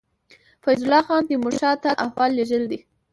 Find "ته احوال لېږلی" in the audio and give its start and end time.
1.83-2.67